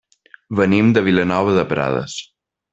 [0.59, 2.19] Venim de Vilanova de Prades.